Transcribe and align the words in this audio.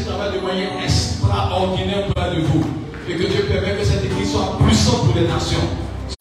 ce 0.00 0.08
travail 0.08 0.40
de 0.40 0.46
manière 0.46 0.70
extraordinaire 0.82 2.08
auprès 2.08 2.36
de 2.36 2.40
vous. 2.42 2.64
Et 3.08 3.16
que 3.16 3.24
Dieu 3.24 3.44
permet 3.48 3.76
que 3.76 3.84
cette 3.84 4.04
église 4.04 4.32
soit 4.32 4.56
puissante 4.64 5.04
pour 5.06 5.14
les 5.14 5.26
nations. 5.26 5.58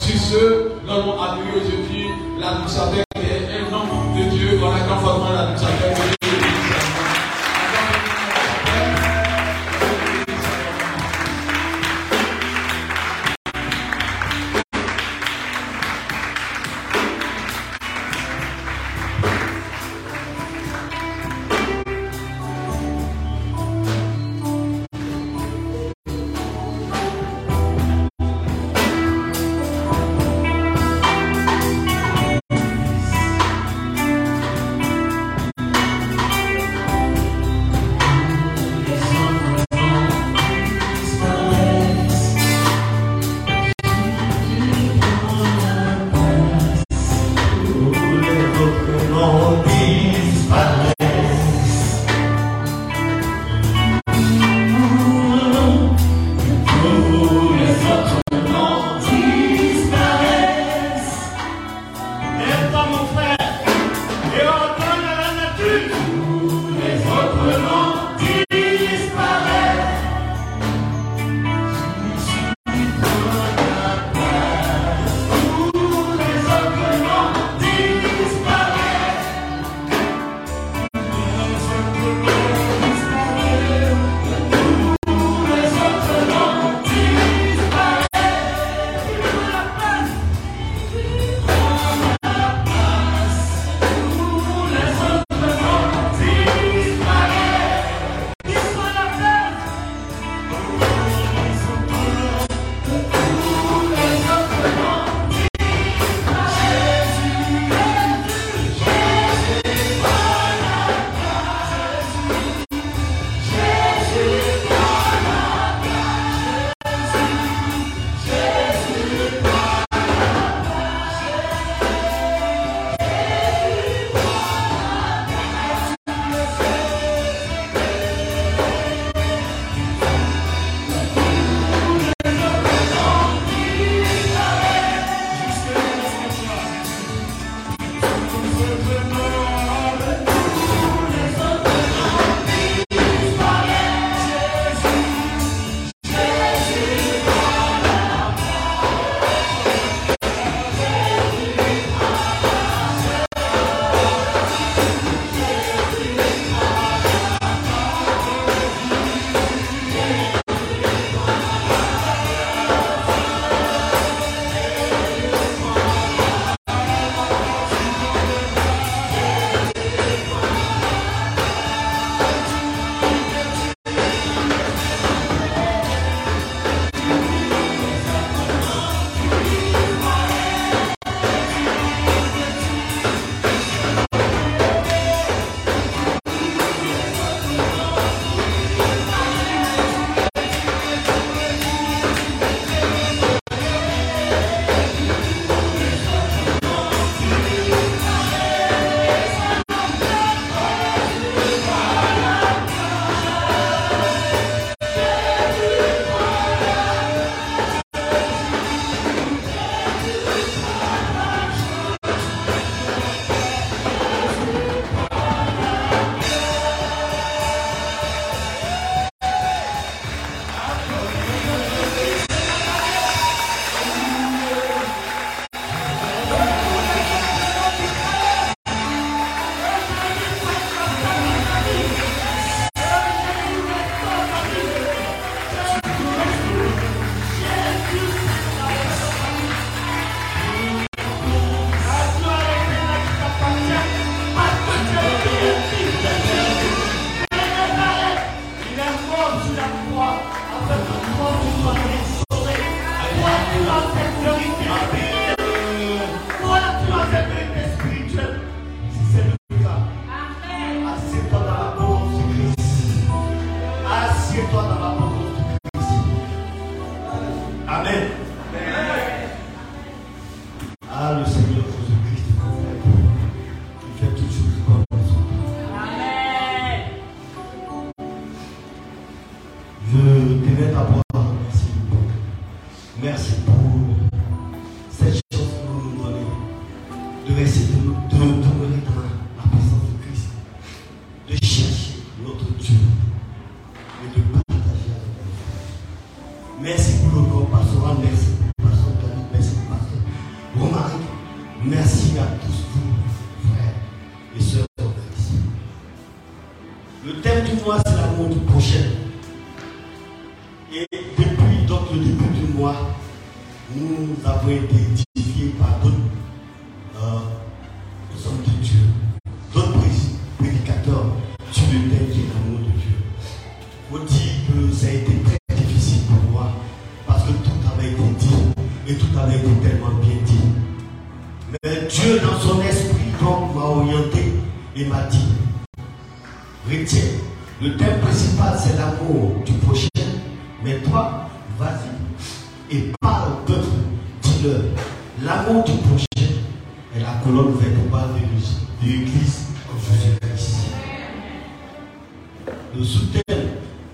Sur 0.01 0.19
ce, 0.19 0.71
nous 0.83 0.91
allons 0.91 1.21
accueillir 1.21 1.53
aujourd'hui 1.55 2.07
la 2.39 2.59
nous 2.59 3.08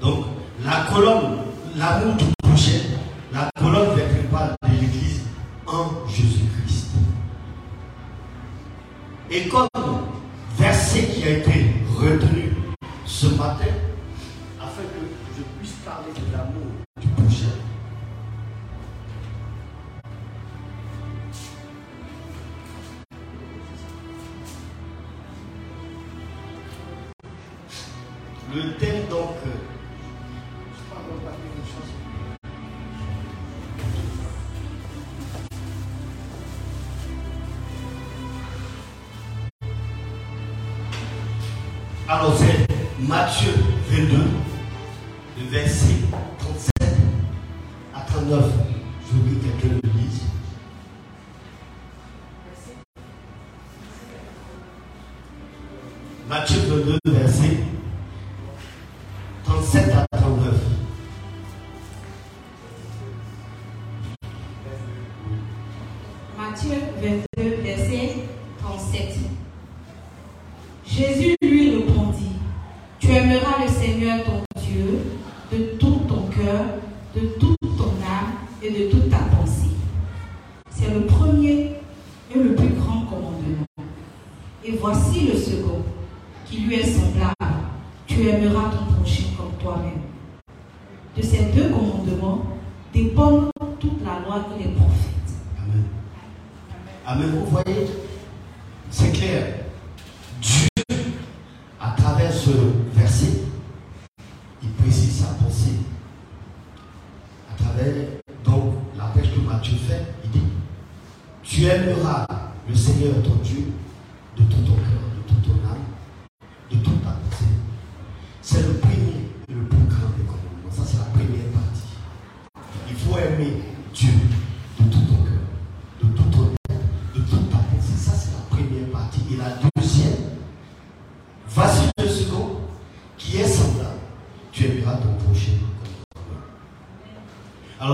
Donc, 0.01 0.25
la 0.63 0.85
colonne, 0.91 1.37
l'amour 1.75 2.15
du 2.15 2.25
prochain, 2.41 2.79
la 3.33 3.49
colonne 3.59 3.95
vertébrale 3.95 4.55
de 4.63 4.71
l'Église 4.71 5.23
en 5.67 6.07
Jésus-Christ. 6.07 6.91
Et 9.29 9.47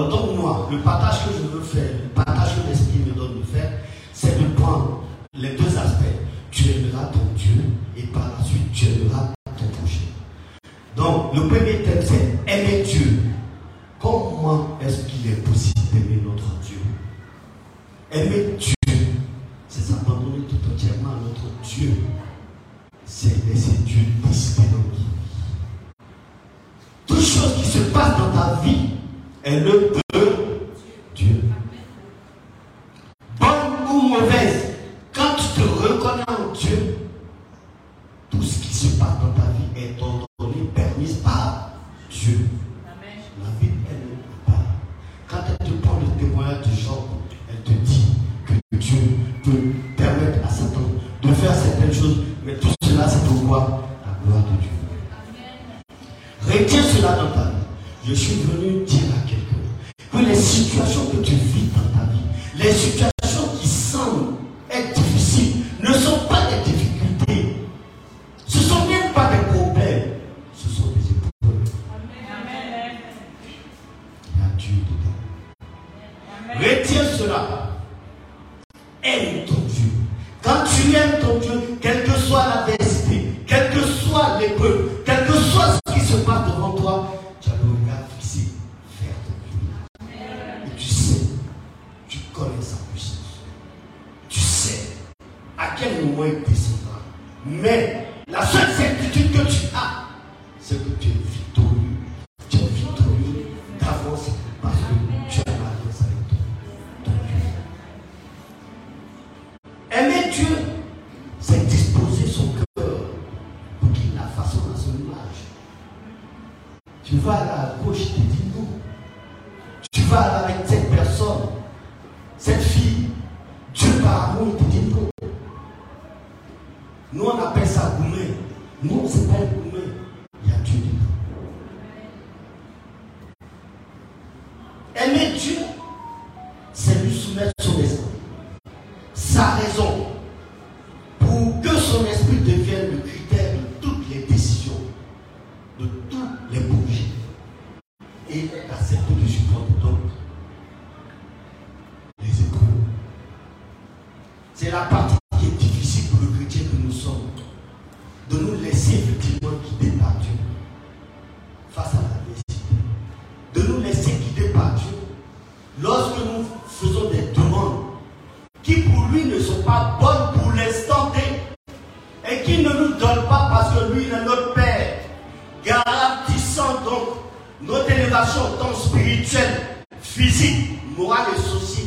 dans 0.09 0.33
moi, 0.33 0.67
le 0.71 0.79
partage 0.79 1.25
que 1.25 1.33
je 1.33 1.57
veux 1.57 1.61
faire, 1.61 1.95
Dieu. 42.21 42.37
La 42.85 43.47
vie, 43.59 43.73
elle 43.89 44.13
est 44.13 44.45
pas. 44.45 44.61
Quand 45.27 45.43
elle 45.49 45.67
te 45.67 45.73
prend 45.81 45.99
le 45.99 46.23
témoignage 46.23 46.59
de 46.59 46.75
Job, 46.79 47.05
elle 47.49 47.61
te 47.63 47.71
dit 47.71 48.09
que 48.45 48.77
Dieu 48.77 48.99
peut 49.43 49.73
permettre 49.97 50.45
à 50.45 50.49
Satan 50.51 50.81
de 51.23 51.33
faire 51.33 51.55
certaines 51.55 51.91
choses, 51.91 52.17
mais 52.45 52.53
tout 52.57 52.67
cela, 52.83 53.09
c'est 53.09 53.25
pour 53.25 53.37
pourquoi 53.39 53.87
la 54.05 54.23
gloire 54.23 54.43
de 54.43 54.61
Dieu. 54.61 54.69
Retiens 56.63 56.83
cela 56.83 57.15
dans 57.15 57.31
ta 57.31 57.49
vie. 57.49 57.55
Je 58.07 58.13
suis 58.13 58.35
venu 58.41 58.80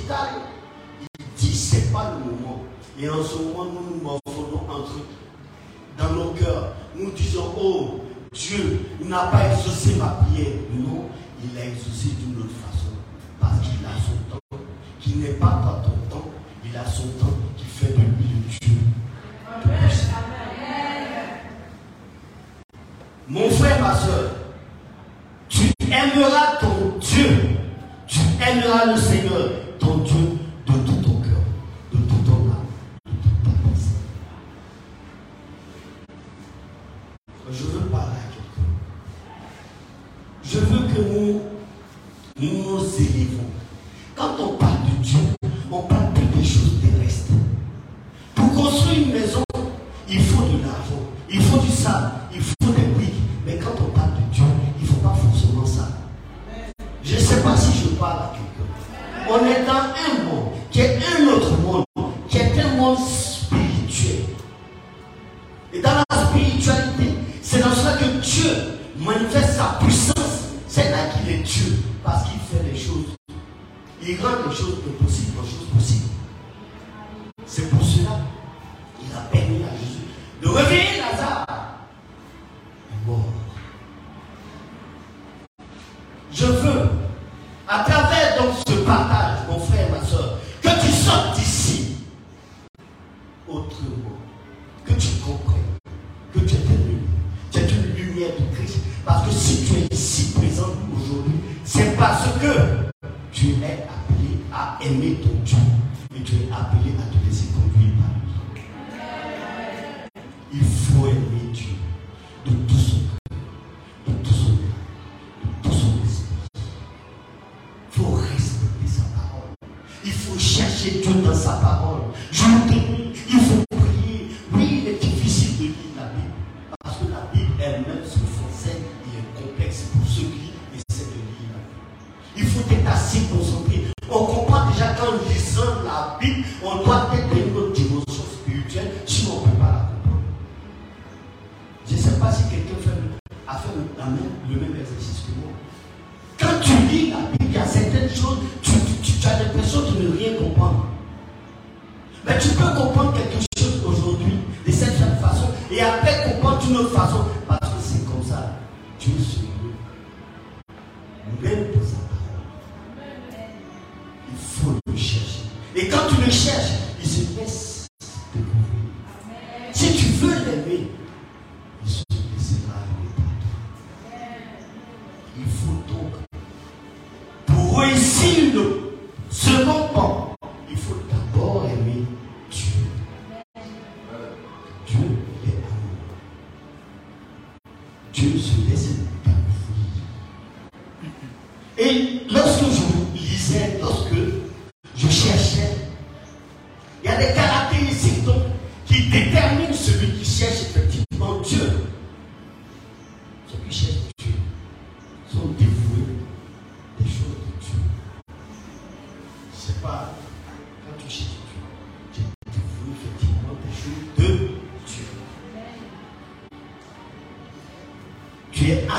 il 0.09 1.25
dit 1.37 1.55
c'est 1.57 1.93
pas 1.93 2.13
le 2.13 2.31
moment. 2.31 2.65
Et 2.99 3.09
en 3.09 3.23
ce 3.23 3.39
moment, 3.39 3.65
nous 3.65 3.97
nous 3.97 4.03
morfondons 4.03 4.67
entre 4.71 5.01
dans 5.99 6.13
nos 6.13 6.31
cœurs. 6.33 6.75
Nous 6.95 7.11
disons, 7.13 7.53
oh, 7.59 8.01
Dieu 8.33 8.81
n'a 9.05 9.27
pas 9.27 9.53
exaucé 9.53 9.97
ma 9.97 10.09
prière. 10.09 10.53
Non, 10.73 11.09
il 11.43 11.55
l'a 11.55 11.67
exaucé 11.67 12.11
d'une 12.21 12.39
autre 12.39 12.55
façon. 12.71 12.93
Parce 13.41 13.61
qu'il 13.61 13.85
a 13.85 13.95
son 13.99 14.37
temps, 14.37 14.59
qui 15.01 15.17
n'est 15.17 15.35
pas 15.35 15.63
dans 15.65 15.89
ton 15.89 16.17
temps, 16.17 16.31
il 16.65 16.77
a 16.77 16.85
son 16.85 17.09
temps 17.19 17.35
qui 17.57 17.65
fait 17.65 17.93
de 17.93 17.99
lui 17.99 18.29
le 18.35 18.49
Dieu. 18.61 18.79
Mon 23.27 23.51
frère, 23.51 23.81
ma 23.81 23.95
soeur, 23.97 24.31
tu 25.49 25.73
aimeras 25.91 26.59
ton 26.61 26.99
Dieu, 27.01 27.57
tu 28.07 28.21
aimeras 28.47 28.85
le 28.93 28.97
Seigneur 28.97 29.64
Je 40.47 40.59
veux 40.59 40.87
que 40.95 41.01
nous 41.01 41.41
nous 42.41 42.79
élevons. 42.99 43.51
Quand 44.15 44.37
on 44.39 44.57
parle 44.57 44.79
de 44.85 45.03
Dieu, 45.03 45.19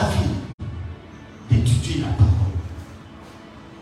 vie 0.10 0.30
d'étudier 1.50 2.02
la 2.02 2.08
parole. 2.14 2.36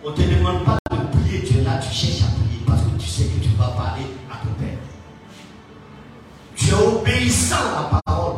On 0.03 0.09
ne 0.11 0.15
te 0.15 0.21
demande 0.21 0.63
pas 0.63 0.77
de 0.91 1.17
prier, 1.17 1.43
tu 1.43 1.57
es 1.57 1.61
là, 1.63 1.77
tu 1.79 1.93
cherches 1.93 2.23
à 2.23 2.31
prier 2.35 2.61
parce 2.65 2.81
que 2.81 2.99
tu 2.99 3.07
sais 3.07 3.25
que 3.25 3.43
tu 3.43 3.49
vas 3.57 3.69
parler 3.69 4.03
à 4.31 4.45
ton 4.45 4.53
Père. 4.59 4.77
Tu 6.55 6.69
es 6.69 6.73
obéissant 6.73 7.55
à 7.55 7.91
la 7.93 8.01
parole 8.05 8.35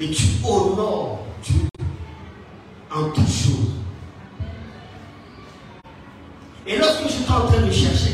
et 0.00 0.10
tu 0.10 0.24
honores 0.44 1.26
Dieu 1.42 1.68
en 2.94 3.04
toutes 3.10 3.26
choses. 3.26 3.72
Et 6.66 6.78
lorsque 6.78 7.08
j'étais 7.08 7.30
en 7.30 7.46
train 7.46 7.62
de 7.62 7.70
chercher, 7.70 8.11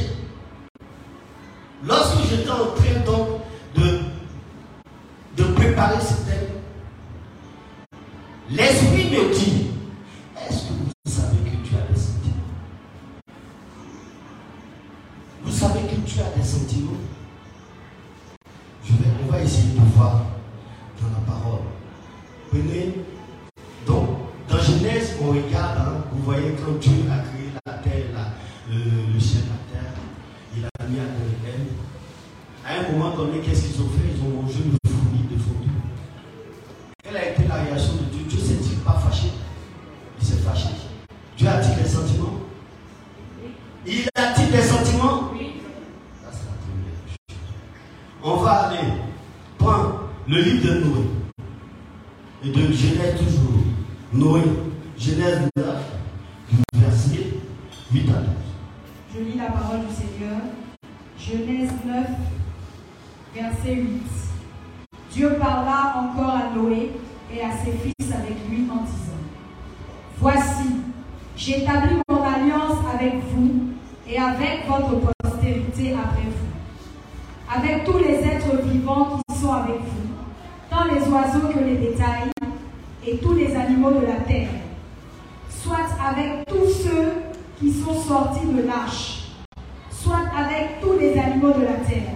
la 91.61 91.85
terre. 91.87 92.15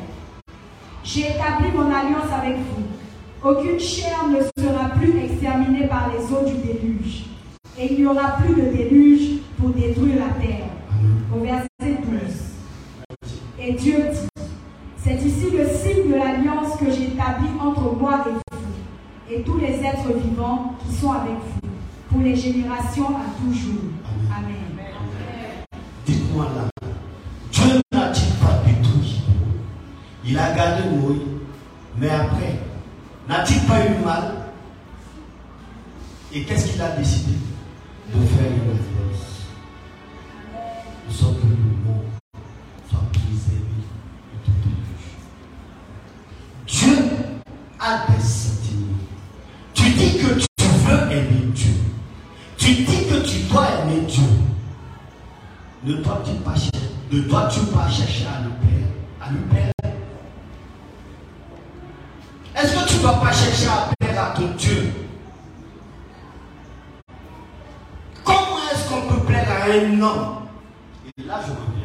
J'ai 1.05 1.30
établi 1.30 1.70
mon 1.74 1.86
alliance 1.86 2.30
avec 2.32 2.57
vous. 2.57 3.49
Aucune 3.49 3.80
chair 3.80 4.28
ne 4.28 4.62
sera 4.62 4.90
plus 4.90 5.18
exterminée 5.18 5.88
par 5.88 6.11
les 6.12 6.22
eaux 6.32 6.45
du 6.47 6.55
déluge. 6.64 7.24
Et 7.78 7.93
il 7.93 8.01
n'y 8.01 8.07
aura 8.07 8.36
plus 8.36 8.55
de 8.55 8.68
déluge 8.70 9.40
pour 9.59 9.70
détruire 9.70 10.16
la 10.16 10.45
terre. 10.45 10.66
Au 11.34 11.40
verset 11.40 11.68
12. 11.80 12.53
Et 13.59 13.72
Dieu 13.72 13.97
dit, 14.12 14.28
c'est 14.97 15.14
ici 15.22 15.47
le 15.51 15.66
signe 15.66 16.11
de 16.11 16.14
l'alliance 16.14 16.76
que 16.78 16.90
j'établis 16.90 17.51
entre 17.61 17.97
moi 17.97 18.24
et 18.26 18.30
vous, 18.30 19.34
et 19.34 19.43
tous 19.43 19.59
les 19.59 19.74
êtres 19.84 20.12
vivants 20.16 20.74
qui 20.84 20.95
sont 20.95 21.12
avec 21.12 21.32
vous, 21.32 21.68
pour 22.11 22.20
les 22.20 22.36
générations 22.36 23.09
à 23.09 23.24
toujours. 23.40 23.90
Amen. 24.36 24.72
Il 30.25 30.39
a 30.39 30.53
gardé 30.55 30.89
Moïse. 30.89 31.20
Mais 31.99 32.09
après, 32.09 32.59
n'a-t-il 33.29 33.61
pas 33.62 33.87
eu 33.87 34.05
mal? 34.05 34.35
Et 36.33 36.45
qu'est-ce 36.45 36.73
qu'il 36.73 36.81
a 36.81 36.97
décidé 36.97 37.35
de 38.14 38.27
faire 38.27 38.47
une 38.47 38.70
réponse 38.70 39.47
Nous 41.07 41.14
sommes 41.14 41.41
peut 69.01 69.24
plaire 69.26 69.49
à 69.51 69.70
un 69.70 70.01
homme 70.01 70.36
Et 71.18 71.22
là, 71.22 71.40
je 71.45 71.51
me 71.51 71.57
reviens. 71.57 71.82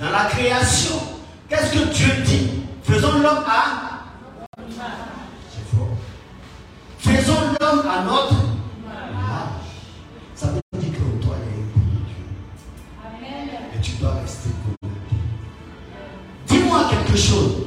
Dans 0.00 0.10
la 0.10 0.24
création, 0.26 0.96
qu'est-ce 1.48 1.72
que 1.72 1.84
Dieu 1.92 2.22
dit? 2.24 2.50
Faisons 2.82 3.20
l'homme 3.20 3.44
à. 3.46 4.04
C'est 4.58 5.76
fort. 5.76 5.96
Faisons 6.98 7.56
l'homme 7.60 7.86
à 7.86 8.02
notre 8.04 8.32
image. 8.32 9.68
Ça 10.34 10.46
veut 10.48 10.80
dire 10.80 10.92
que 10.92 11.22
toi, 11.24 11.36
il 11.38 11.48
y 11.48 11.52
a 11.52 11.60
une 11.60 12.04
Dieu. 12.06 13.76
Et 13.76 13.80
tu 13.80 13.92
dois 13.92 14.14
rester 14.22 14.50
connecté. 14.64 15.16
Dis-moi 16.46 16.88
quelque 16.90 17.16
chose. 17.16 17.59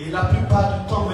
Et 0.00 0.10
la 0.10 0.26
plupart 0.26 0.78
du 0.78 0.88
temps, 0.88 1.07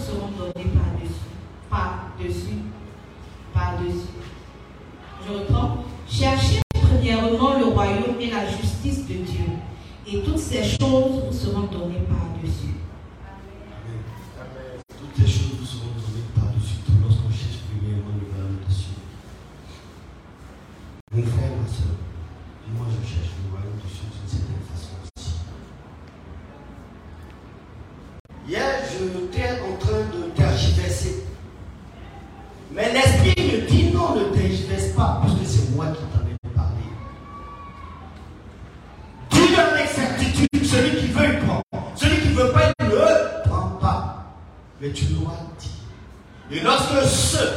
nous 0.00 0.06
serons 0.06 0.28
donnés 0.38 0.70
par-dessus, 0.70 1.30
par-dessus, 1.68 2.62
par-dessus. 3.52 4.08
Je 5.26 5.32
reprends. 5.32 5.84
Cherchez 6.08 6.60
premièrement 6.72 7.58
le 7.58 7.66
royaume 7.66 8.20
et 8.20 8.30
la 8.30 8.46
justice 8.46 9.06
de 9.06 9.14
Dieu, 9.14 9.44
et 10.06 10.22
toutes 10.22 10.38
ces 10.38 10.64
choses 10.64 11.22
vous 11.26 11.32
seront 11.32 11.66
données 11.66 12.02
par-dessus. 12.08 12.74
mais 44.80 44.92
tu 44.92 45.04
l'auras 45.12 45.36
dit. 45.58 45.70
Et 46.52 46.60
lorsque 46.60 47.02
ceux 47.06 47.49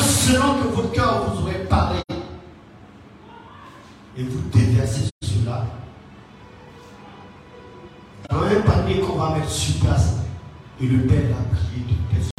selon 0.00 0.54
que 0.54 0.68
votre 0.74 0.92
cœur 0.92 1.24
vous 1.30 1.42
aurait 1.42 1.64
parlé. 1.64 2.00
Et 4.16 4.24
vous 4.24 4.40
déversez 4.50 5.08
cela. 5.22 5.66
Dans 8.30 8.42
un 8.42 8.60
panier 8.60 9.00
qu'on 9.00 9.16
va 9.16 9.38
mettre 9.38 9.50
sur 9.50 9.80
place, 9.80 10.16
et 10.80 10.86
le 10.86 11.06
Père 11.06 11.22
l'a 11.30 11.56
prié 11.56 11.84
de 11.88 12.14
personne. 12.14 12.31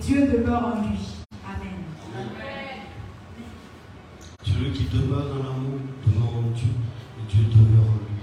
Dieu 0.00 0.26
demeure 0.26 0.66
en 0.66 0.80
lui. 0.80 0.98
Amen. 1.44 1.84
Celui 4.42 4.72
qui 4.72 4.84
demeure 4.84 5.28
dans 5.28 5.42
l'amour 5.42 5.80
demeure 6.06 6.36
en 6.36 6.50
Dieu 6.54 6.68
et 7.18 7.32
Dieu 7.32 7.44
demeure 7.50 7.84
en 7.84 7.98
lui. 8.08 8.22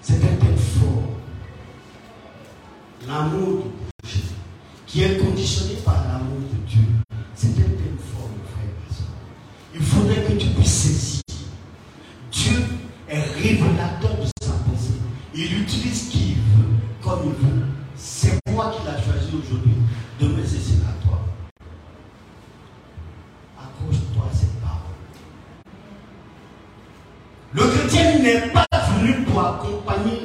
C'est 0.00 0.24
un 0.24 0.36
texte 0.36 0.78
fort. 0.78 1.10
L'amour 3.06 3.66
du 4.02 4.08
Jésus, 4.08 4.34
qui 4.86 5.02
est 5.02 5.18
conditionné 5.18 5.74
par 5.84 6.04
l'amour 6.08 6.40
de 6.52 6.66
Dieu. 6.66 6.84
C'est 7.34 7.58
un 7.58 7.69
a 29.50 29.58
companhia 29.58 30.19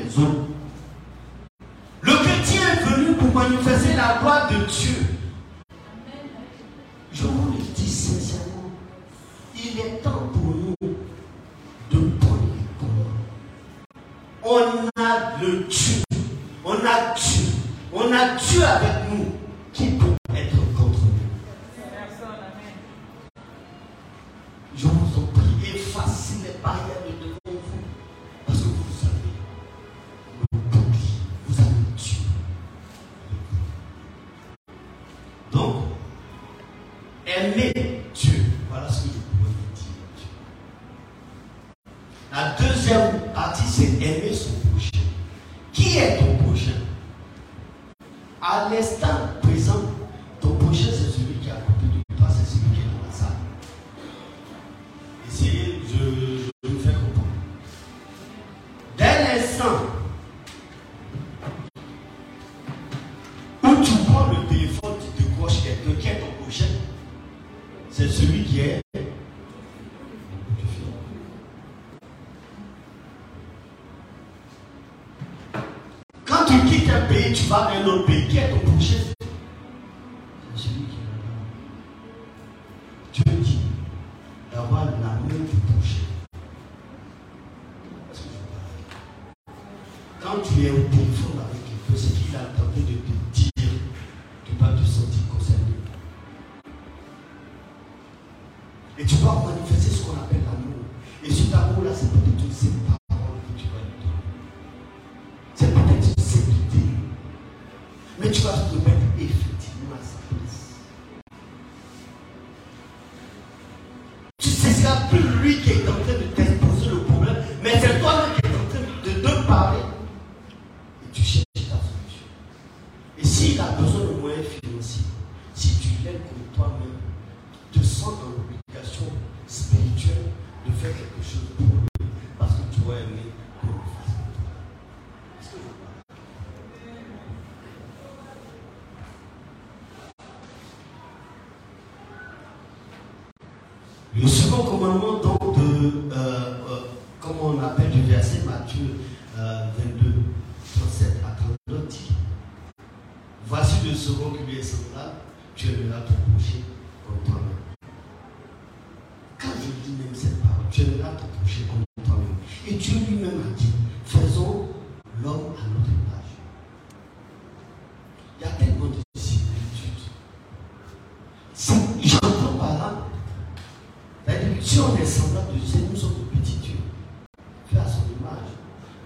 va 77.47 77.69
dans 77.71 77.81
un 77.81 77.93
autre 77.93 78.05
pays 78.05 78.27
qui 78.27 78.37
est 78.37 78.49
ton 78.49 79.04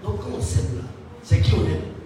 Donc 0.02 0.20
quand 0.20 0.38
on 0.38 0.42
sème 0.42 0.76
là, 0.76 0.84
c'est 1.22 1.40
qui 1.40 1.54
on 1.54 1.64
aime. 1.64 1.99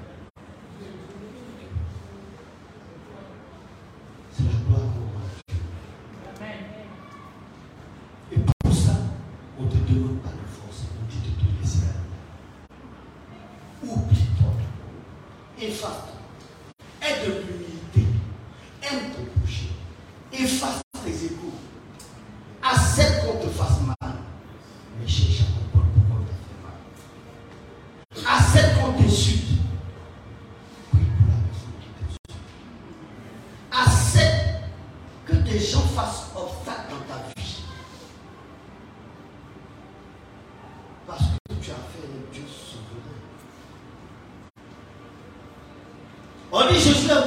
righteousness 46.87 47.24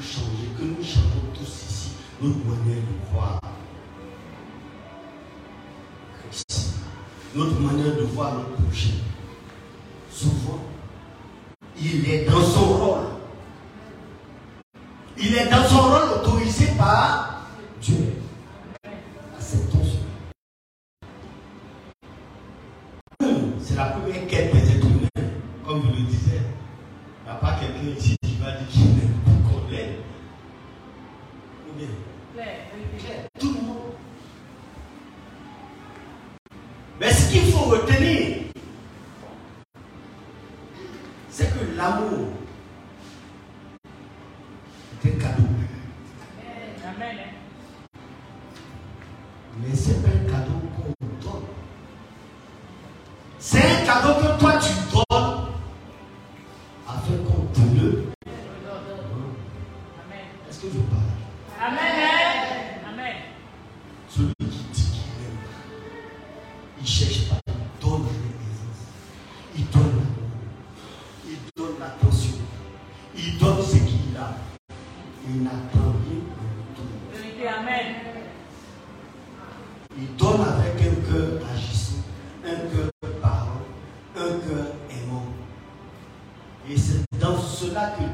changer, 0.00 0.48
que 0.58 0.64
nous 0.64 0.82
changeons 0.82 1.28
tous 1.34 1.42
ici 1.42 1.90
notre 2.22 2.38
manière 2.38 2.82
de 2.82 3.12
voir 3.12 3.40
Christ, 6.22 6.74
notre 7.34 7.60
manière 7.60 7.96
de 7.96 8.02
voir 8.02 8.34
le 8.36 8.64
prochain. 8.64 8.94
Souvent, 10.10 10.60
il 11.80 12.08
est 12.08 12.24
dans 12.24 12.42
son 12.42 12.64
rôle. 12.64 13.06
Il 15.18 15.34
est 15.34 15.48
dans 15.50 15.64
son 15.64 15.82
rôle 15.82 16.18
autorisé 16.18 16.66
par 16.78 17.29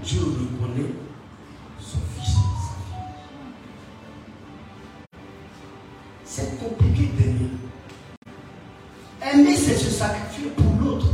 Dieu 0.06 0.20
reconnaît 0.20 0.92
son 1.80 1.98
fils, 2.14 2.34
sa 2.34 2.74
fille. 2.86 3.02
C'est 6.24 6.60
compliqué 6.60 7.10
d'aimer. 7.18 7.50
Aimer, 9.20 9.56
c'est 9.56 9.74
se 9.74 9.90
sacrifier 9.90 10.50
pour 10.50 10.80
l'autre. 10.80 11.08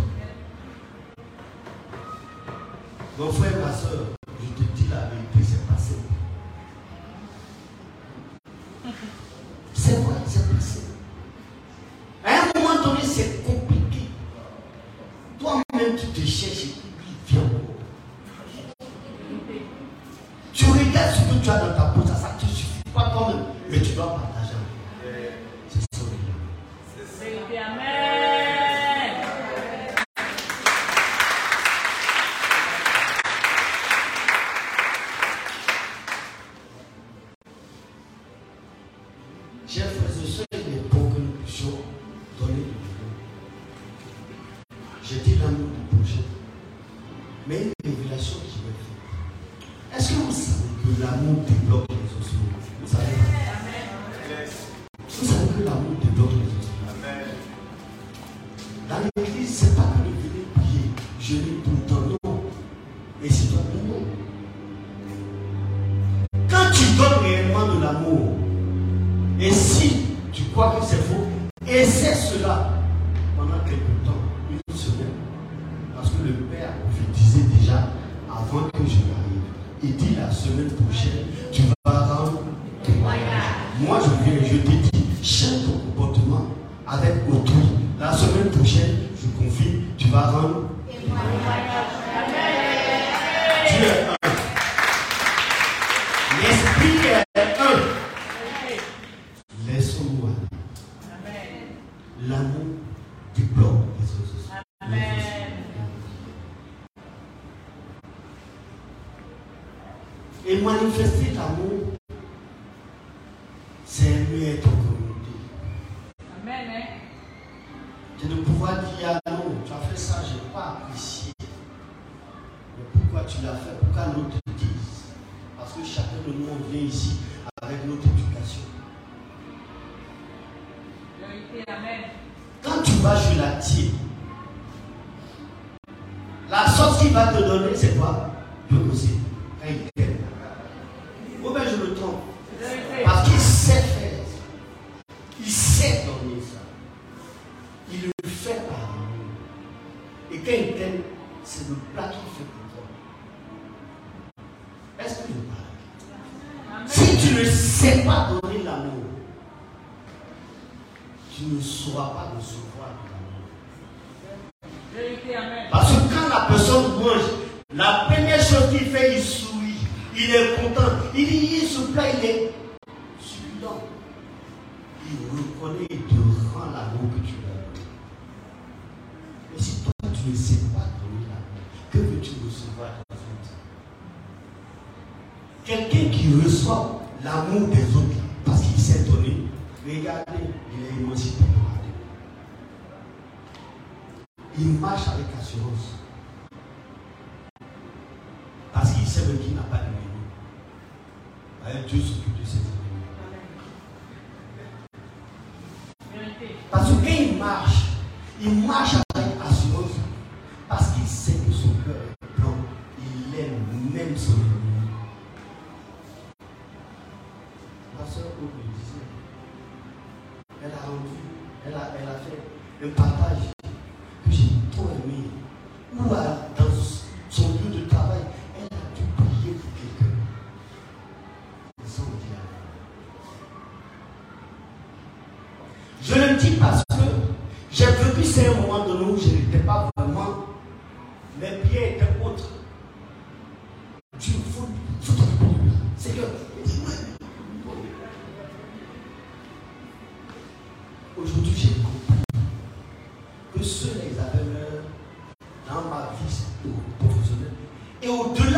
Mon 3.19 3.33
frère, 3.33 3.59
ma 3.65 3.73
soeur, 3.73 4.09
je 4.43 4.63
te 4.63 4.71
dis 4.77 4.89
la 4.91 5.07
vérité, 5.07 5.39
c'est 5.43 5.67
passé. 5.67 5.95
C'est 9.73 10.03
vrai, 10.03 10.17
c'est 10.27 10.55
passé. 10.55 10.81
À 12.27 12.43
un 12.43 12.61
moment 12.61 12.83
donné, 12.85 13.01
c'est 13.03 13.43
compliqué. 13.43 14.11
Toi-même, 15.39 15.97
tu 15.97 16.07
te 16.09 16.27
cherches 16.27 16.82
que 78.73 78.79
je 78.87 79.87
dit 79.93 80.17
la 80.17 80.31
semaine 80.31 80.71
prochaine, 80.71 81.27
tu 81.51 81.63
vas 81.85 82.01
rendre 82.01 82.41
témoignage. 82.83 83.53
Moi, 83.81 83.99
je 84.01 84.25
viens, 84.25 84.49
je 84.49 84.57
te 84.59 84.71
dis, 84.71 85.05
change 85.23 85.65
ton 85.67 85.79
comportement 85.79 86.47
avec 86.87 87.27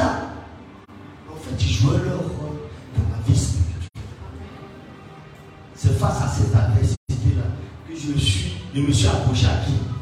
En 0.05 1.37
fait, 1.37 1.63
ils 1.65 1.73
jouaient 1.73 2.05
leur 2.05 2.19
rôle 2.19 2.59
dans 2.97 3.17
la 3.17 3.23
vie 3.27 3.39
spirituelle. 3.39 3.89
C'est 5.75 5.99
face 5.99 6.23
à 6.23 6.29
cette 6.29 6.55
adversité-là 6.55 7.45
que 7.89 7.95
je, 7.95 8.19
suis, 8.19 8.53
je 8.75 8.81
me 8.81 8.93
suis 8.93 9.07
approché 9.07 9.47
à 9.47 9.65
qui? 9.65 9.94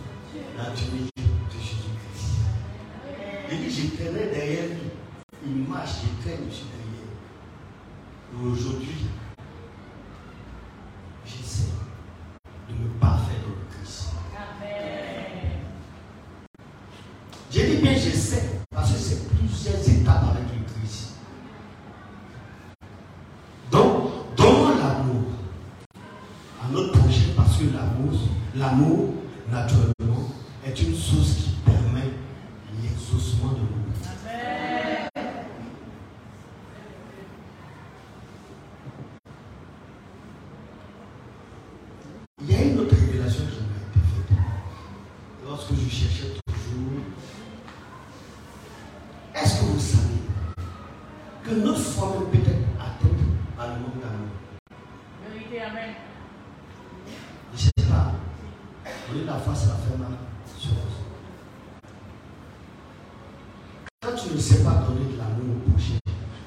ne 64.34 64.40
sais 64.40 64.64
pas 64.64 64.84
donner 64.86 65.12
de 65.12 65.18
l'amour 65.18 65.56
au 65.56 65.70
prochain, 65.70 65.98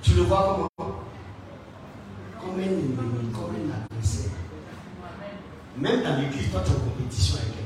tu 0.01 0.11
le 0.13 0.21
vois 0.23 0.69
comment? 0.77 0.91
Comme 2.39 2.59
un 2.59 2.63
ennemi, 2.63 3.31
comme 3.31 3.55
un 3.55 3.83
adversaire. 3.83 4.31
Même 5.77 6.03
dans 6.03 6.17
l'église, 6.21 6.51
toi, 6.51 6.61
tu 6.65 6.71
es 6.71 6.75
en 6.75 6.79
compétition 6.79 7.35
avec 7.37 7.64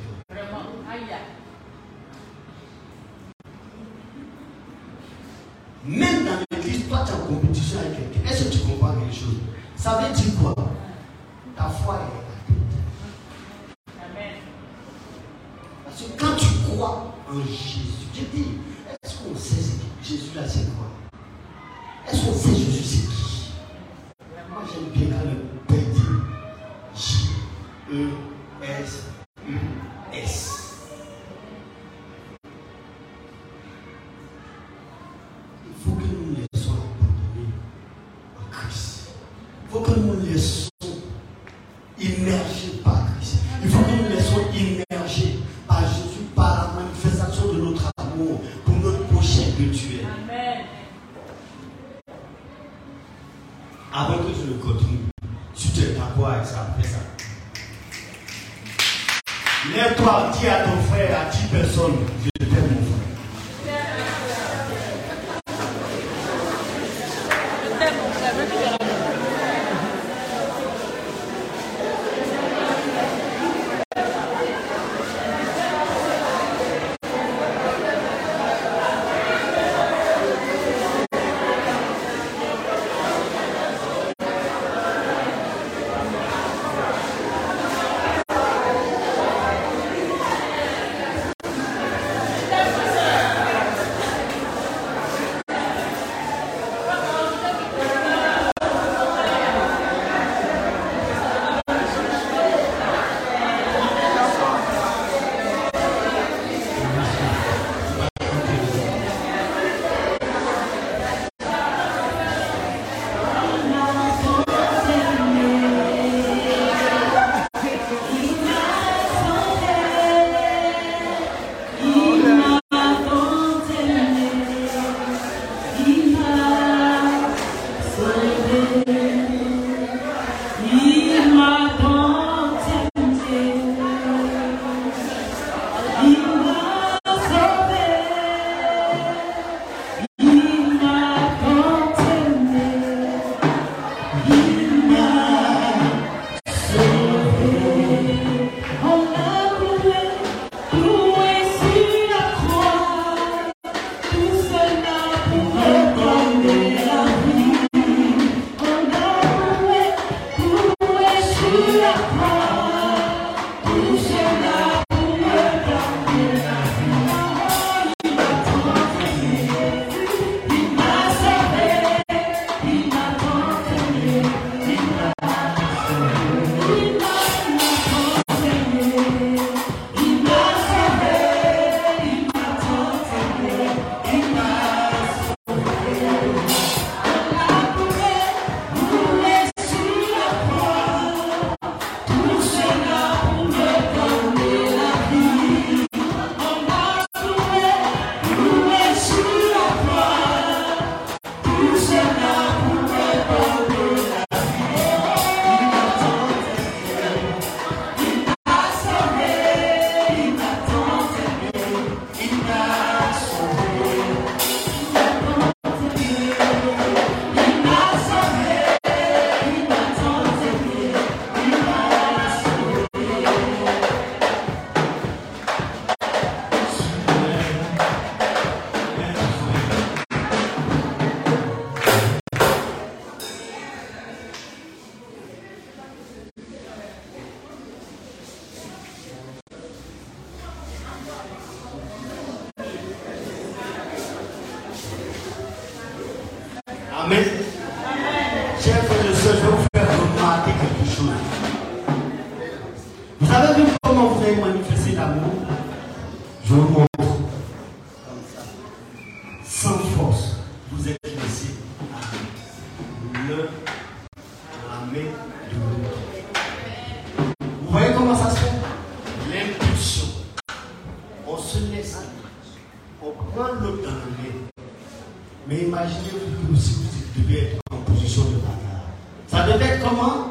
Mais 275.50 275.62
imaginez-vous 275.64 276.56
si 276.56 276.74
vous 276.76 277.24
devez 277.24 277.39
être 277.39 277.62
en 277.72 277.78
position 277.78 278.22
de 278.26 278.36
bagarre. 278.36 278.86
Ça 279.28 279.52
devait 279.52 279.66
être 279.66 279.84
comment? 279.84 280.28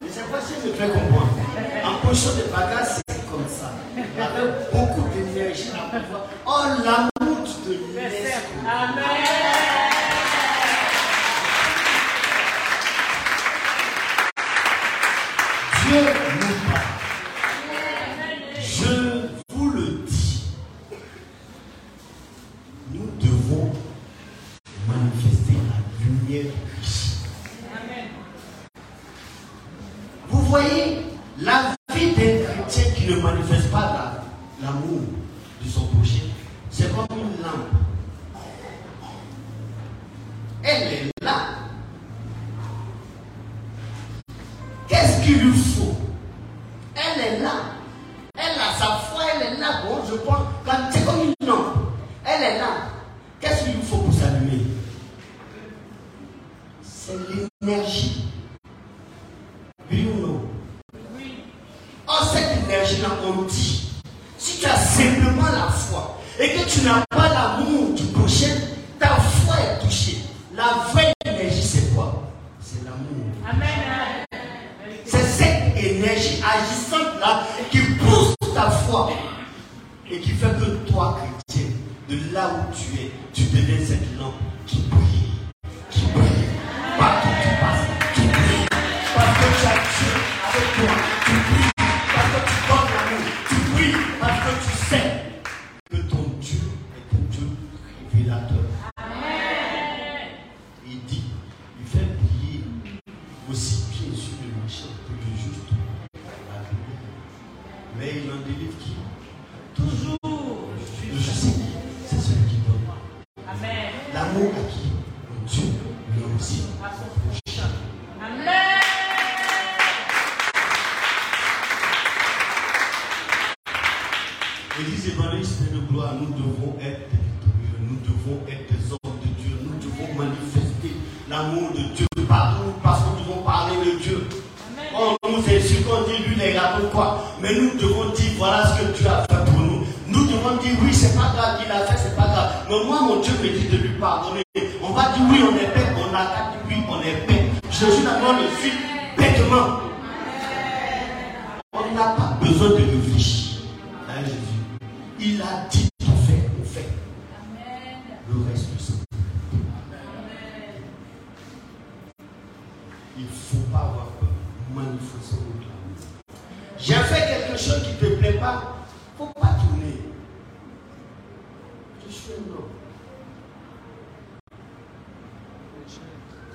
Je 0.00 0.06
ne 0.06 0.10
sais 0.10 0.20
pas 0.20 0.40
si 0.40 0.54
je 0.64 0.68
me 0.68 0.72
fais 0.72 0.88
comprendre. 0.88 1.28
En 1.84 2.06
position 2.06 2.30
de 2.30 2.50
bagarre, 2.50 2.86
c'est. 2.86 3.11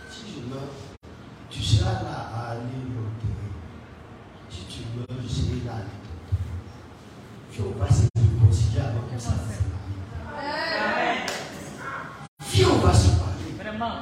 Si 0.09 0.23
je 0.33 0.39
meurs, 0.49 0.75
tu 1.49 1.61
seras 1.61 1.93
là 2.03 2.29
à 2.33 2.51
aller 2.51 2.61
l'enterrer. 2.61 3.51
Si 4.49 4.61
tu 4.65 4.79
meurs, 4.95 5.21
je 5.21 5.27
serai 5.27 5.59
là 5.65 5.71
à 5.71 5.75
aller 5.75 5.85
l'enterrer. 5.85 6.47
Dieu 7.51 7.65
va 7.79 7.87
se 7.89 8.05
réconcilier 8.15 8.81
avec 8.81 9.19
sa 9.19 9.31
famille. 9.31 9.67
Dieu 12.51 12.67
va 12.83 12.93
se 12.93 13.09
parler. 13.09 13.51
Vraiment. 13.57 13.95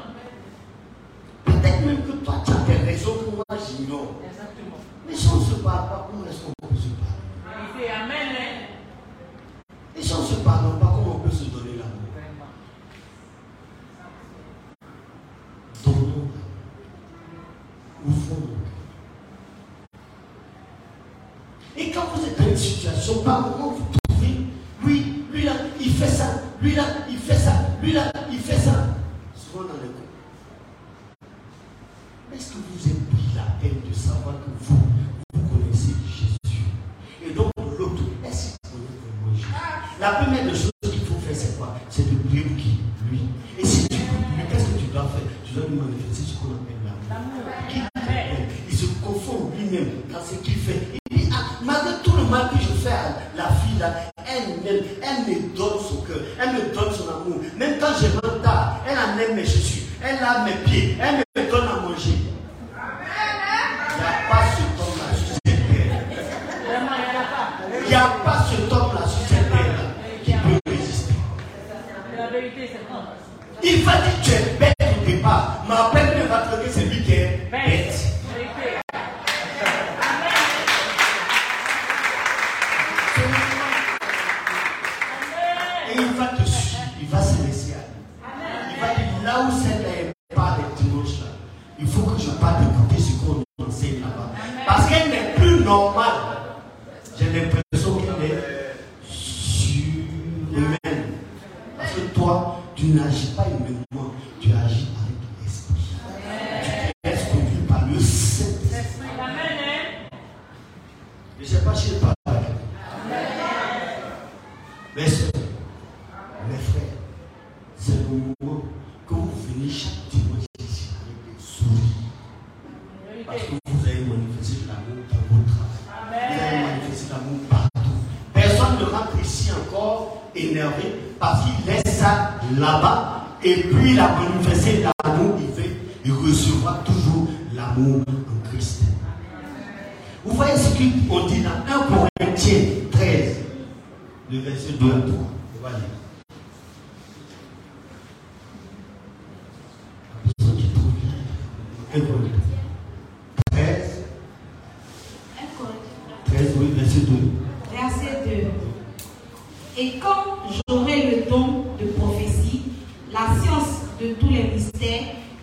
Peut-être 1.46 1.82
même 1.86 2.02
que 2.04 2.12
toi, 2.24 2.36
tu 2.46 2.52
as 2.52 2.56
des 2.66 2.78
raisons 2.86 3.16
pour 3.24 3.34
moi, 3.36 3.46
j'ignore. 3.66 4.12
Exactement. 4.26 4.80
Mais 5.08 5.16
si 5.16 5.28
on 5.28 5.38
ne 5.38 5.44
se 5.44 5.56
parle 5.56 5.90
pas, 5.90 6.08
comment 6.10 6.26
est-ce 6.26 6.42
qu'on 6.44 6.55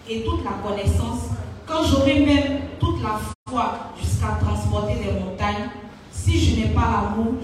et 0.08 0.22
toute 0.24 0.44
la 0.44 0.52
connaissance, 0.66 1.30
quand 1.66 1.84
j'aurai 1.84 2.20
même 2.20 2.60
toute 2.80 3.02
la 3.02 3.20
foi 3.48 3.92
jusqu'à 4.00 4.38
transporter 4.40 4.94
des 4.94 5.12
montagnes, 5.20 5.70
si 6.10 6.38
je 6.38 6.60
n'ai 6.60 6.68
pas 6.74 6.82
l'amour, 6.82 7.34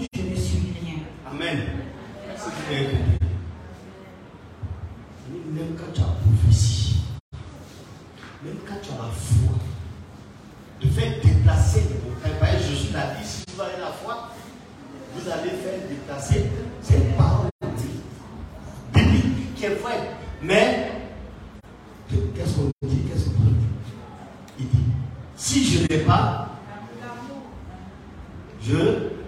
Je 28.61 29.18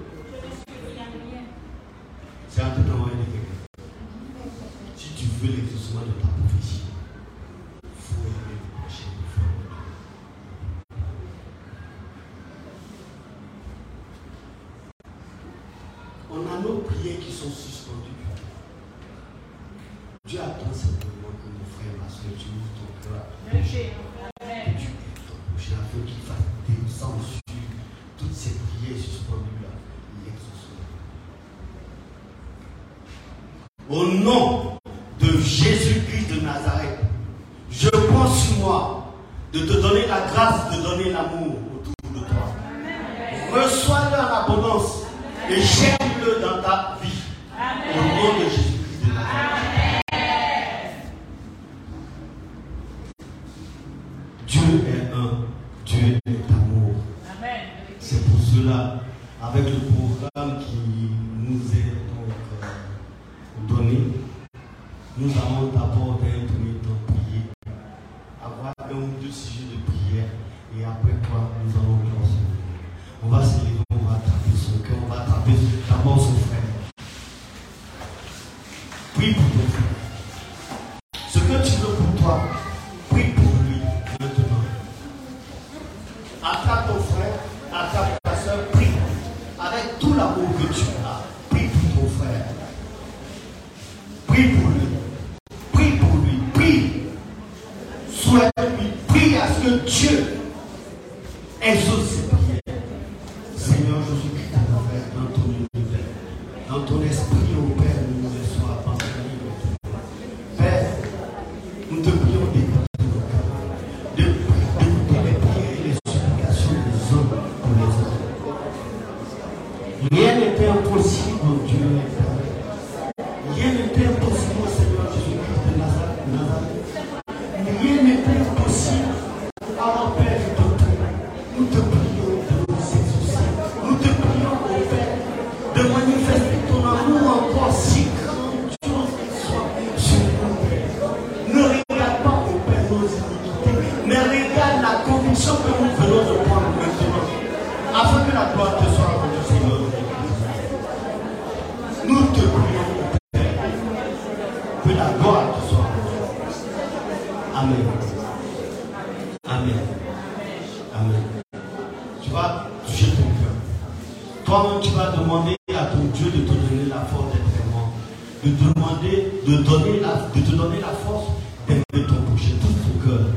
de, 169.51 169.63
donner 169.63 169.99
la, 169.99 170.27
de 170.33 170.45
te 170.45 170.55
donner 170.55 170.79
la 170.79 170.93
force 171.05 171.27
d'aimer 171.67 172.07
ton 172.07 172.15
tout 172.15 172.73
ton 172.83 173.09
cœur. 173.09 173.27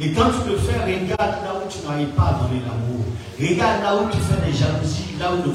Et 0.00 0.12
quand 0.12 0.30
tu 0.42 0.50
le 0.50 0.56
fais, 0.56 0.78
regarde 0.84 1.42
là 1.42 1.54
où 1.54 1.68
tu 1.68 1.86
n'arrives 1.86 2.14
pas 2.14 2.22
à 2.22 2.42
donner 2.42 2.62
l'amour. 2.62 3.04
Regarde 3.40 3.82
là 3.82 3.96
où 3.96 4.10
tu 4.10 4.18
fais 4.18 4.46
des 4.46 4.56
jalousies, 4.56 5.18
là 5.18 5.32
où 5.34 5.48
le 5.48 5.52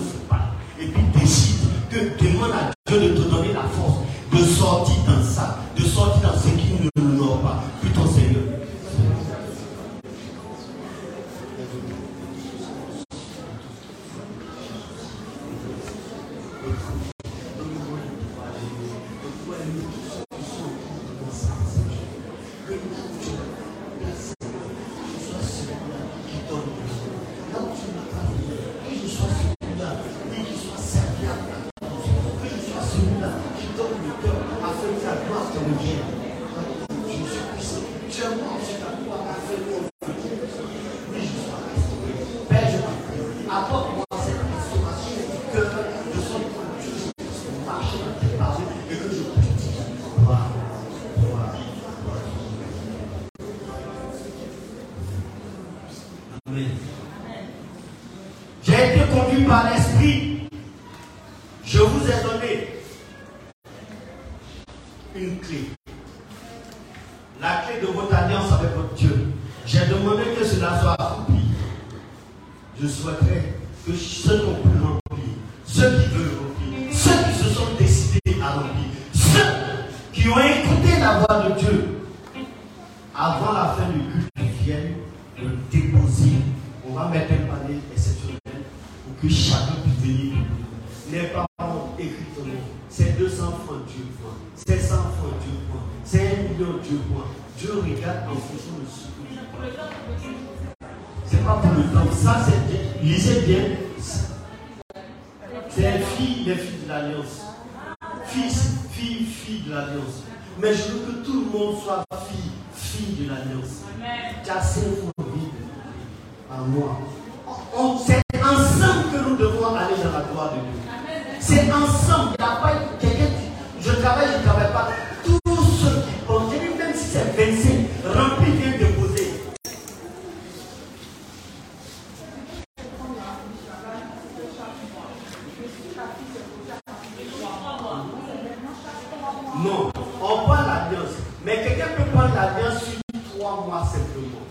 on 140.22 140.44
prend 140.44 140.54
l'alliance. 140.54 141.16
Mais 141.46 141.64
quelqu'un 141.64 141.88
peut 141.98 142.10
prendre 142.14 142.36
l'alliance 142.36 142.84
sur 142.84 143.00
trois 143.34 143.66
mois 143.66 143.86
simplement. 143.86 144.44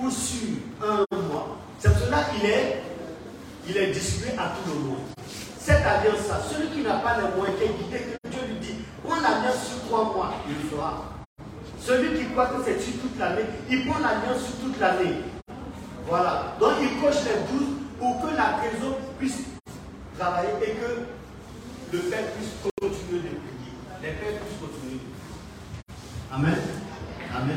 Ou 0.00 0.10
sur 0.10 0.48
un 0.82 1.04
mois. 1.16 1.58
C'est 1.78 1.92
cela 1.98 2.24
qu'il 2.24 2.48
est, 2.48 2.82
il 3.68 3.76
est 3.76 3.92
distribué 3.92 4.38
à 4.38 4.52
tout 4.54 4.70
le 4.72 4.80
monde. 4.80 4.98
Cette 5.58 5.84
alliance-là, 5.84 6.40
celui 6.50 6.68
qui 6.68 6.82
n'a 6.82 6.94
pas 6.96 7.16
les 7.18 7.36
moyens, 7.36 7.58
qui 7.58 7.64
est 7.64 7.68
guidé, 7.68 8.16
que 8.22 8.28
Dieu 8.28 8.40
lui 8.48 8.58
dit, 8.60 8.74
prends 9.04 9.20
l'alliance 9.20 9.66
sur 9.68 9.88
trois 9.88 10.04
mois, 10.04 10.34
il 10.48 10.54
le 10.54 10.70
fera. 10.70 11.04
Celui 11.80 12.18
qui 12.18 12.30
croit 12.32 12.46
que 12.46 12.64
c'est 12.64 12.80
sur 12.80 13.00
toute 13.00 13.18
l'année, 13.18 13.44
il 13.68 13.86
prend 13.86 13.98
l'alliance 13.98 14.42
sur 14.44 14.56
toute 14.56 14.78
l'année. 14.80 15.16
Voilà. 16.06 16.54
Donc 16.58 16.72
il 16.80 17.00
coche 17.00 17.22
les 17.24 17.40
douze 17.50 17.68
pour 17.98 18.20
que 18.22 18.36
la 18.36 18.58
trésor 18.58 18.96
puisse 19.18 19.42
travailler 20.18 20.50
et 20.62 20.72
que 20.72 21.96
le 21.96 21.98
Père 22.10 22.32
puisse 22.32 22.50
continuer 22.80 23.20
de 23.20 23.28
prier. 23.28 24.40
Amen. 26.32 26.54
Amen. 27.36 27.56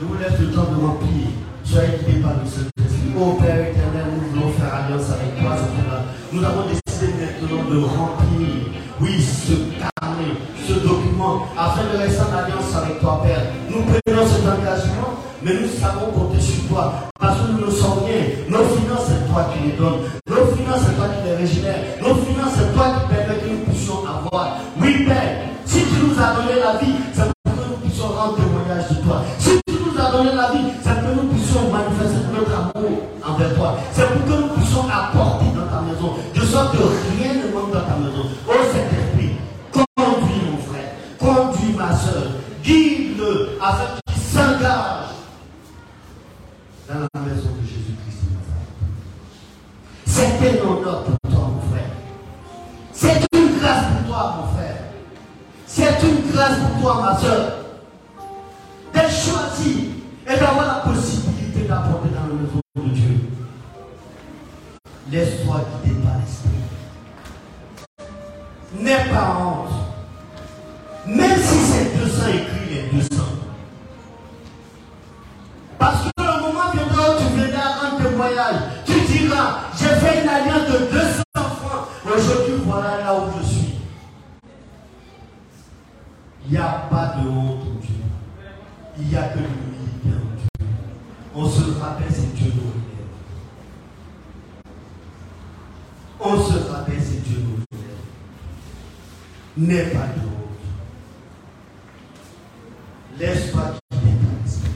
Je 0.00 0.04
vous 0.04 0.14
laisse 0.14 0.40
le 0.40 0.50
temps 0.50 0.64
de 0.64 0.84
remplir. 0.84 1.28
Soyez 1.62 1.90
guidés 2.04 2.20
par 2.20 2.32
le 2.42 2.50
Saint-Esprit. 2.50 3.14
Ô 3.16 3.34
Père 3.34 3.68
éternel, 3.68 4.06
nous 4.10 4.30
voulons 4.30 4.52
faire 4.54 4.74
alliance 4.74 5.10
avec 5.10 5.38
toi 5.40 5.54
jour-là. 5.54 6.02
Nous 6.32 6.42
avons 6.42 6.62
décidé 6.62 7.12
maintenant 7.14 7.70
de 7.70 7.84
remplir, 7.84 8.48
oui, 9.00 9.22
ce 9.22 9.52
carnet, 9.78 10.34
ce 10.66 10.72
document, 10.72 11.46
afin 11.56 11.82
de 11.92 11.98
rester 11.98 12.22
en 12.22 12.36
alliance 12.36 12.74
avec 12.74 12.98
toi, 13.00 13.22
Père. 13.22 13.42
Nous 13.70 13.82
prenons 13.82 14.26
cet 14.26 14.42
engagement, 14.42 15.22
mais 15.44 15.54
nous 15.54 15.68
savons 15.68 16.10
compter 16.10 16.40
sur 16.40 16.66
toi. 16.68 16.94
Parce 17.20 17.38
que 17.38 17.52
nous 17.52 17.66
ne 17.66 17.70
sommes 17.70 18.02
rien. 18.06 18.24
Nos 18.48 18.64
finances, 18.74 19.06
c'est 19.06 19.30
toi 19.30 19.52
qui 19.54 19.70
les 19.70 19.76
donnes. 19.76 20.02
Nos 20.26 20.46
finances, 20.56 20.82
c'est 20.84 20.96
toi 20.96 21.06
qui 21.14 21.28
les 21.28 21.36
régénères. 21.36 21.91
C'est 33.92 34.08
pour 34.12 34.24
que 34.24 34.40
nous 34.40 34.48
puissions 34.48 34.84
apporter 34.88 35.46
dans 35.54 35.66
ta 35.66 35.80
maison, 35.82 36.14
de 36.34 36.40
sorte 36.40 36.72
que 36.72 36.82
rien 37.18 37.34
ne 37.34 37.52
manque 37.52 37.72
dans 37.72 37.80
ta 37.80 37.96
maison. 37.96 38.28
Oh 38.48 38.52
Saint-Esprit, 38.72 39.36
conduis 39.70 40.42
mon 40.50 40.58
frère, 40.58 40.92
conduis 41.18 41.74
ma 41.76 41.94
soeur, 41.96 42.24
guide-le 42.62 43.58
afin 43.60 43.96
qu'il 44.06 44.22
s'engage 44.22 45.12
dans 46.88 47.00
la 47.14 47.20
maison 47.20 47.50
de 47.60 47.66
Jésus-Christ. 47.66 48.22
C'est 50.06 50.26
un 50.26 50.66
honneur 50.66 51.04
pour 51.04 51.30
toi, 51.30 51.50
mon 51.54 51.70
frère. 51.70 51.90
C'est 52.92 53.26
une 53.34 53.58
grâce 53.58 53.84
pour 53.86 54.08
toi, 54.08 54.36
mon 54.38 54.56
frère. 54.56 54.76
C'est 55.66 56.02
une 56.02 56.30
grâce 56.30 56.58
pour 56.58 56.80
toi, 56.82 57.02
ma 57.02 57.18
soeur, 57.18 57.52
d'être 58.92 59.10
choisi 59.10 59.90
et 60.26 60.38
d'avoir 60.38 60.66
la 60.66 60.92
possibilité 60.92 61.66
d'apporter 61.68 62.01
Laisse-toi 65.12 65.60
guider 65.84 66.00
par 66.00 66.14
l'esprit. 66.16 66.48
N'aie 68.80 69.10
pas 69.10 69.36
honte. 69.38 69.68
Même 71.06 71.38
si 71.38 71.58
c'est 71.58 71.98
200 71.98 72.28
écrits, 72.28 72.88
les 72.92 72.98
200. 72.98 73.22
Parce 75.78 76.04
que 76.04 76.10
le 76.16 76.40
moment 76.40 76.70
viendra 76.72 77.10
où 77.10 77.18
tu 77.18 77.36
viendras 77.36 77.90
rendre 77.90 78.08
témoignage. 78.08 78.56
Tu 78.86 79.00
diras, 79.02 79.58
j'ai 79.78 79.94
fait 80.00 80.22
une 80.22 80.28
alliance 80.30 80.70
de 80.70 80.78
200 80.78 81.22
francs. 81.34 81.88
Aujourd'hui, 82.06 82.54
voilà 82.64 82.96
là 83.02 83.14
où 83.14 83.38
je 83.38 83.46
suis. 83.46 83.74
Il 86.46 86.52
n'y 86.52 86.56
a 86.56 86.86
pas 86.90 87.16
de 87.18 87.28
honte 87.28 87.60
en 87.60 87.80
Dieu. 87.82 88.00
Il 88.98 89.08
n'y 89.08 89.16
a 89.16 89.24
que 89.24 89.40
l'humilité 89.40 90.08
en 90.08 90.36
Dieu. 90.38 90.66
On 91.34 91.46
se 91.50 91.78
rappelle, 91.78 92.06
c'est 92.10 92.34
Dieu 92.34 92.50
On 96.24 96.40
se 96.40 96.70
rappelle, 96.70 97.00
c'est 97.00 97.22
Dieu 97.24 97.38
nous 97.38 97.56
relève. 97.72 97.98
N'aie 99.56 99.90
pas 99.90 100.06
de. 100.06 100.22
Laisse-toi 103.18 103.62
guider 103.90 104.16
par 104.22 104.32
l'esprit. 104.42 104.70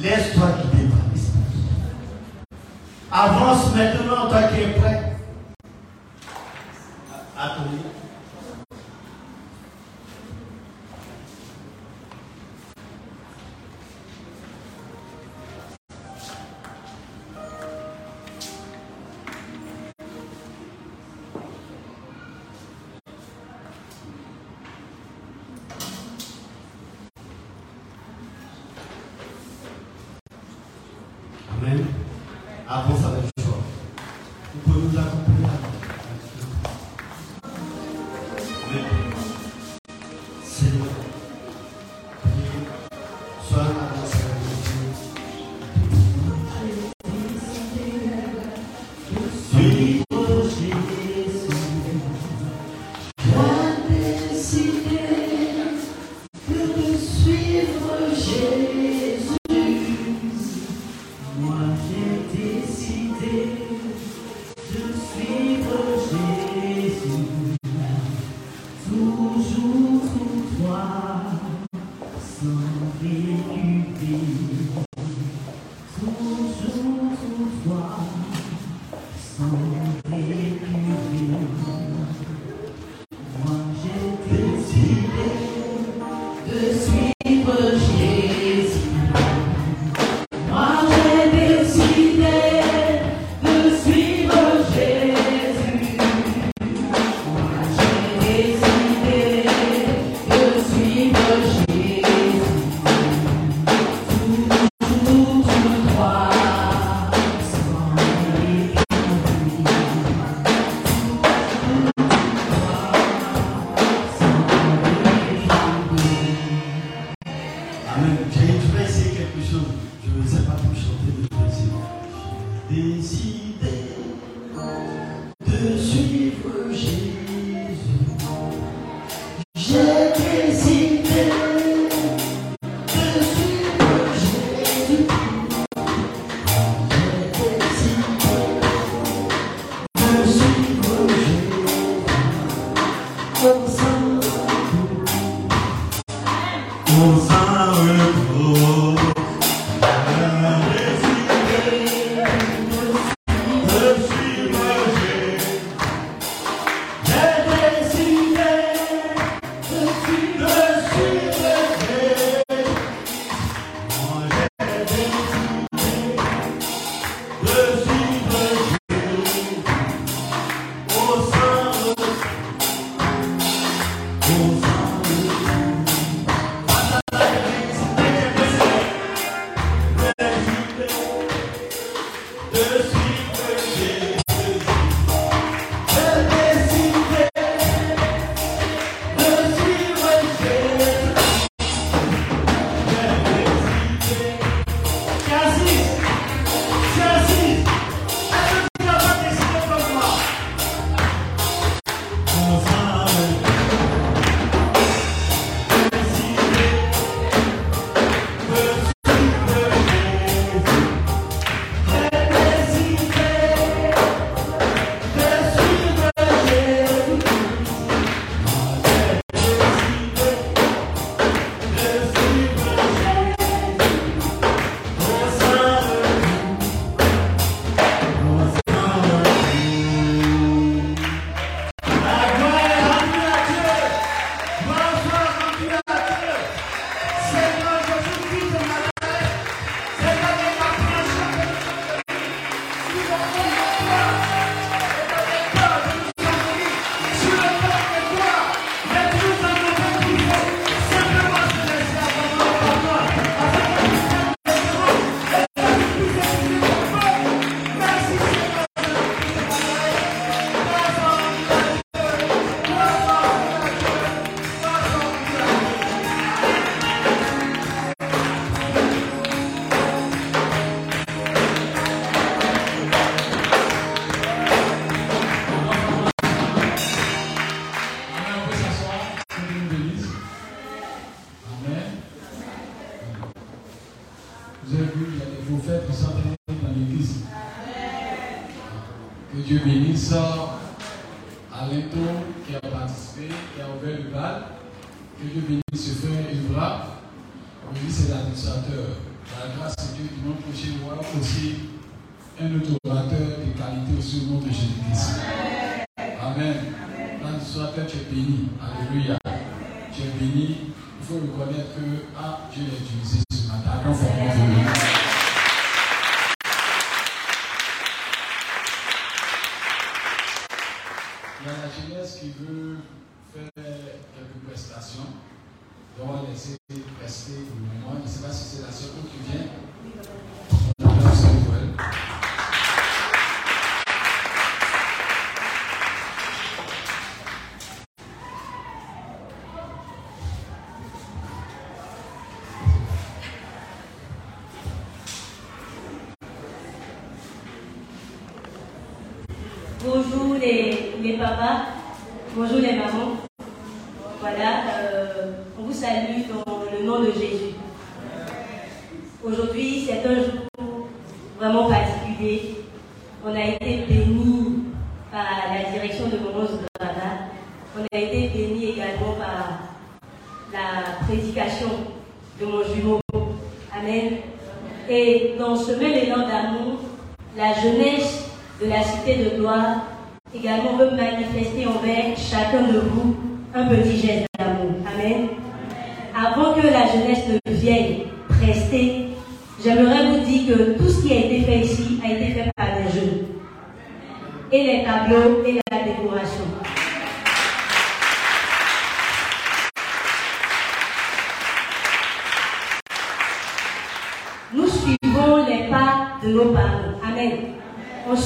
Laisse-toi 0.00 0.46
guider 0.62 0.88
par 0.88 0.98
l'esprit. 1.12 1.40
Avance 3.12 3.74
maintenant, 3.74 4.28
toi 4.28 4.42
qui 4.44 4.60
es 4.60 4.72
prêt. 4.72 5.16
Amen. 7.36 7.99